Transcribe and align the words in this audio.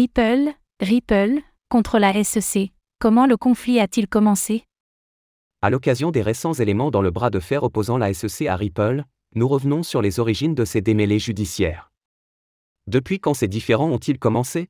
Ripple, 0.00 0.52
Ripple, 0.78 1.40
contre 1.68 1.98
la 1.98 2.22
SEC, 2.22 2.70
comment 3.00 3.26
le 3.26 3.36
conflit 3.36 3.80
a-t-il 3.80 4.06
commencé? 4.06 4.62
À 5.60 5.70
l'occasion 5.70 6.12
des 6.12 6.22
récents 6.22 6.52
éléments 6.52 6.92
dans 6.92 7.02
le 7.02 7.10
bras 7.10 7.30
de 7.30 7.40
fer 7.40 7.64
opposant 7.64 7.98
la 7.98 8.14
SEC 8.14 8.46
à 8.46 8.54
Ripple, 8.54 9.02
nous 9.34 9.48
revenons 9.48 9.82
sur 9.82 10.00
les 10.00 10.20
origines 10.20 10.54
de 10.54 10.64
ces 10.64 10.80
démêlés 10.82 11.18
judiciaires. 11.18 11.90
Depuis 12.86 13.18
quand 13.18 13.34
ces 13.34 13.48
différends 13.48 13.90
ont-ils 13.90 14.20
commencé? 14.20 14.68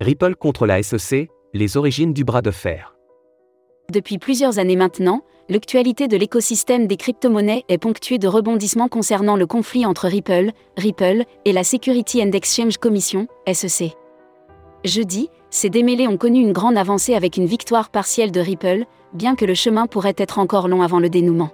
Ripple 0.00 0.36
contre 0.36 0.64
la 0.64 0.82
SEC, 0.82 1.28
les 1.52 1.76
origines 1.76 2.14
du 2.14 2.24
bras 2.24 2.40
de 2.40 2.50
fer. 2.50 2.97
Depuis 3.90 4.18
plusieurs 4.18 4.58
années 4.58 4.76
maintenant, 4.76 5.22
l'actualité 5.48 6.08
de 6.08 6.16
l'écosystème 6.18 6.86
des 6.86 6.98
crypto-monnaies 6.98 7.64
est 7.70 7.78
ponctuée 7.78 8.18
de 8.18 8.28
rebondissements 8.28 8.88
concernant 8.88 9.34
le 9.34 9.46
conflit 9.46 9.86
entre 9.86 10.08
Ripple, 10.08 10.50
Ripple 10.76 11.24
et 11.46 11.52
la 11.52 11.64
Security 11.64 12.22
and 12.22 12.32
Exchange 12.32 12.76
Commission, 12.76 13.28
SEC. 13.50 13.96
Jeudi, 14.84 15.30
ces 15.48 15.70
démêlés 15.70 16.06
ont 16.06 16.18
connu 16.18 16.42
une 16.42 16.52
grande 16.52 16.76
avancée 16.76 17.14
avec 17.14 17.38
une 17.38 17.46
victoire 17.46 17.88
partielle 17.88 18.30
de 18.30 18.40
Ripple, 18.40 18.84
bien 19.14 19.34
que 19.34 19.46
le 19.46 19.54
chemin 19.54 19.86
pourrait 19.86 20.12
être 20.18 20.38
encore 20.38 20.68
long 20.68 20.82
avant 20.82 21.00
le 21.00 21.08
dénouement. 21.08 21.48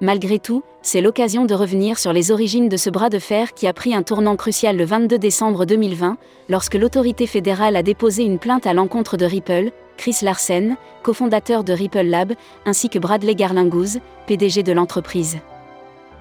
Malgré 0.00 0.38
tout, 0.38 0.62
c'est 0.82 1.00
l'occasion 1.00 1.46
de 1.46 1.54
revenir 1.54 1.98
sur 1.98 2.12
les 2.12 2.30
origines 2.30 2.68
de 2.68 2.76
ce 2.76 2.90
bras 2.90 3.10
de 3.10 3.18
fer 3.18 3.54
qui 3.54 3.66
a 3.66 3.72
pris 3.72 3.92
un 3.92 4.04
tournant 4.04 4.36
crucial 4.36 4.76
le 4.76 4.84
22 4.84 5.18
décembre 5.18 5.66
2020, 5.66 6.16
lorsque 6.48 6.76
l'autorité 6.76 7.26
fédérale 7.26 7.74
a 7.74 7.82
déposé 7.82 8.22
une 8.22 8.38
plainte 8.38 8.68
à 8.68 8.72
l'encontre 8.72 9.16
de 9.16 9.24
Ripple, 9.24 9.72
Chris 9.96 10.18
Larsen, 10.22 10.76
cofondateur 11.02 11.64
de 11.64 11.72
Ripple 11.72 12.06
Lab, 12.06 12.32
ainsi 12.66 12.88
que 12.88 12.98
Bradley 12.98 13.34
Garlinghouse, 13.34 13.98
PDG 14.26 14.62
de 14.62 14.72
l'entreprise. 14.72 15.38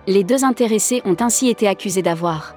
Les 0.08 0.24
deux 0.24 0.44
intéressés 0.44 1.02
ont 1.06 1.18
ainsi 1.20 1.50
été 1.50 1.68
accusés 1.68 2.02
d'avoir 2.02 2.56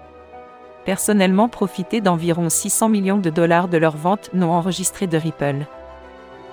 personnellement 0.85 1.48
profité 1.48 2.01
d'environ 2.01 2.49
600 2.49 2.88
millions 2.88 3.19
de 3.19 3.30
dollars 3.30 3.69
de 3.69 3.79
leurs 3.79 3.96
ventes 3.96 4.30
non 4.35 4.51
enregistrées 4.51 5.07
de 5.07 5.16
Ripple. 5.16 5.66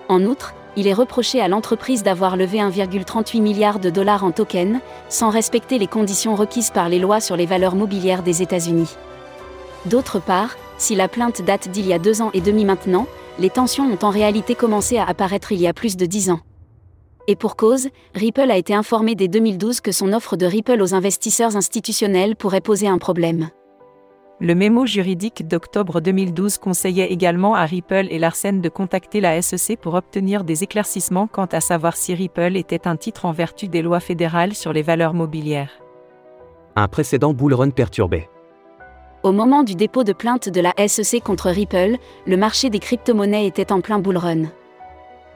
En 0.08 0.24
outre, 0.24 0.54
il 0.76 0.88
est 0.88 0.94
reproché 0.94 1.42
à 1.42 1.48
l'entreprise 1.48 2.04
d'avoir 2.04 2.38
levé 2.38 2.60
1,38 2.60 3.42
milliard 3.42 3.80
de 3.80 3.90
dollars 3.90 4.24
en 4.24 4.32
tokens, 4.32 4.80
sans 5.10 5.30
respecter 5.30 5.78
les 5.80 5.88
conditions 5.88 6.36
requises 6.36 6.70
par 6.70 6.90
les 6.90 7.00
lois 7.00 7.20
sur 7.20 7.36
les 7.36 7.46
valeurs 7.46 7.76
mobilières 7.76 8.24
des 8.24 8.42
États-Unis. 8.42 8.96
D'autre 9.86 10.20
part, 10.20 10.56
si 10.78 10.96
la 10.96 11.08
plainte 11.08 11.42
date 11.42 11.70
d'il 11.70 11.88
y 11.88 11.94
a 11.94 12.00
deux 12.00 12.22
ans 12.22 12.32
et 12.34 12.42
demi 12.42 12.66
maintenant, 12.66 13.08
les 13.40 13.50
tensions 13.50 13.86
ont 13.86 14.06
en 14.06 14.10
réalité 14.10 14.54
commencé 14.54 14.98
à 14.98 15.06
apparaître 15.06 15.52
il 15.52 15.62
y 15.62 15.68
a 15.68 15.74
plus 15.74 15.96
de 15.96 16.06
dix 16.06 16.30
ans. 16.30 16.42
Et 17.28 17.36
pour 17.36 17.56
cause, 17.56 17.90
Ripple 18.16 18.52
a 18.52 18.58
été 18.58 18.74
informé 18.74 19.16
dès 19.16 19.28
2012 19.28 19.82
que 19.82 19.92
son 19.92 20.14
offre 20.14 20.36
de 20.36 20.46
Ripple 20.46 20.82
aux 20.82 20.94
investisseurs 20.94 21.56
institutionnels 21.56 22.36
pourrait 22.36 22.60
poser 22.60 22.88
un 22.88 22.98
problème. 22.98 23.50
Le 24.42 24.56
mémo 24.56 24.86
juridique 24.86 25.48
d'octobre 25.48 26.00
2012 26.00 26.58
conseillait 26.58 27.12
également 27.12 27.56
à 27.56 27.66
Ripple 27.66 28.08
et 28.10 28.20
Larsen 28.20 28.62
de 28.62 28.70
contacter 28.70 29.20
la 29.22 29.42
SEC 29.42 29.78
pour 29.80 29.96
obtenir 29.96 30.44
des 30.44 30.64
éclaircissements 30.64 31.28
quant 31.28 31.46
à 31.46 31.60
savoir 31.60 31.98
si 31.98 32.16
Ripple 32.16 32.56
était 32.56 32.88
un 32.88 32.96
titre 32.96 33.26
en 33.26 33.32
vertu 33.32 33.68
des 33.68 33.82
lois 33.82 34.00
fédérales 34.00 34.54
sur 34.54 34.72
les 34.72 34.82
valeurs 34.82 35.14
mobilières. 35.14 35.82
Un 36.76 36.88
précédent 36.88 37.34
bullrun 37.34 37.70
perturbé. 37.70 38.30
Au 39.22 39.34
moment 39.34 39.64
du 39.64 39.76
dépôt 39.76 40.06
de 40.06 40.14
plainte 40.14 40.48
de 40.48 40.62
la 40.62 40.74
SEC 40.88 41.22
contre 41.22 41.50
Ripple, 41.50 41.98
le 42.26 42.38
marché 42.38 42.70
des 42.70 42.80
crypto-monnaies 42.80 43.48
était 43.48 43.74
en 43.74 43.82
plein 43.82 44.00
bullrun. 44.00 44.44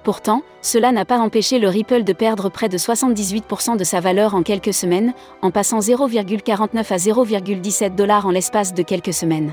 Pourtant, 0.06 0.42
cela 0.62 0.94
n'a 0.94 1.04
pas 1.04 1.20
empêché 1.20 1.60
le 1.60 1.68
Ripple 1.68 2.06
de 2.06 2.14
perdre 2.14 2.48
près 2.48 2.70
de 2.70 2.78
78% 2.78 3.76
de 3.76 3.84
sa 3.84 4.00
valeur 4.00 4.36
en 4.36 4.44
quelques 4.44 4.74
semaines, 4.74 5.14
en 5.42 5.52
passant 5.52 5.80
0,49 5.80 6.78
à 6.78 6.98
0,17 6.98 7.96
dollars 7.96 8.26
en 8.26 8.32
l'espace 8.32 8.74
de 8.74 8.84
quelques 8.84 9.14
semaines. 9.14 9.52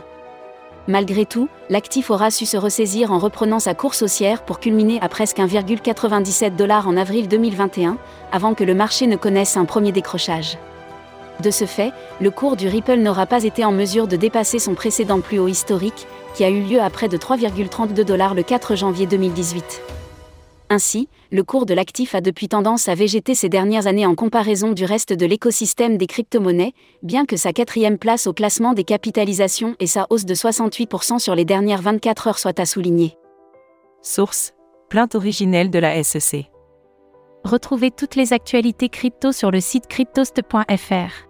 Malgré 0.86 1.26
tout, 1.26 1.48
l'actif 1.68 2.10
aura 2.10 2.30
su 2.30 2.46
se 2.46 2.56
ressaisir 2.56 3.10
en 3.10 3.18
reprenant 3.18 3.58
sa 3.58 3.74
course 3.74 4.02
haussière 4.02 4.44
pour 4.44 4.60
culminer 4.60 5.00
à 5.02 5.08
presque 5.08 5.38
1,97 5.38 6.54
dollars 6.54 6.86
en 6.86 6.96
avril 6.96 7.26
2021, 7.26 7.98
avant 8.30 8.54
que 8.54 8.64
le 8.64 8.74
marché 8.74 9.08
ne 9.08 9.16
connaisse 9.16 9.56
un 9.56 9.64
premier 9.64 9.90
décrochage. 9.90 10.56
De 11.42 11.50
ce 11.50 11.64
fait, 11.64 11.92
le 12.20 12.30
cours 12.30 12.56
du 12.56 12.68
Ripple 12.68 12.98
n'aura 12.98 13.24
pas 13.24 13.44
été 13.44 13.64
en 13.64 13.72
mesure 13.72 14.06
de 14.06 14.16
dépasser 14.16 14.58
son 14.58 14.74
précédent 14.74 15.20
plus 15.20 15.38
haut 15.38 15.48
historique, 15.48 16.06
qui 16.34 16.44
a 16.44 16.50
eu 16.50 16.60
lieu 16.60 16.80
à 16.80 16.90
près 16.90 17.08
de 17.08 17.16
3,32 17.16 18.04
dollars 18.04 18.34
le 18.34 18.42
4 18.42 18.76
janvier 18.76 19.06
2018. 19.06 19.82
Ainsi, 20.68 21.08
le 21.32 21.42
cours 21.42 21.66
de 21.66 21.74
l'actif 21.74 22.14
a 22.14 22.20
depuis 22.20 22.48
tendance 22.48 22.88
à 22.88 22.94
végéter 22.94 23.34
ces 23.34 23.48
dernières 23.48 23.86
années 23.86 24.06
en 24.06 24.14
comparaison 24.14 24.72
du 24.72 24.84
reste 24.84 25.12
de 25.12 25.26
l'écosystème 25.26 25.96
des 25.96 26.06
crypto-monnaies, 26.06 26.74
bien 27.02 27.24
que 27.24 27.36
sa 27.36 27.52
quatrième 27.52 27.98
place 27.98 28.26
au 28.26 28.32
classement 28.32 28.74
des 28.74 28.84
capitalisations 28.84 29.74
et 29.80 29.86
sa 29.86 30.06
hausse 30.10 30.26
de 30.26 30.34
68% 30.34 31.18
sur 31.18 31.34
les 31.34 31.44
dernières 31.44 31.82
24 31.82 32.28
heures 32.28 32.38
soient 32.38 32.60
à 32.60 32.66
souligner. 32.66 33.16
Source 34.02 34.52
Plainte 34.90 35.14
originelle 35.14 35.70
de 35.70 35.78
la 35.78 36.02
SEC. 36.02 36.50
Retrouvez 37.44 37.90
toutes 37.90 38.16
les 38.16 38.32
actualités 38.32 38.88
crypto 38.88 39.32
sur 39.32 39.50
le 39.50 39.60
site 39.60 39.86
cryptost.fr. 39.86 41.29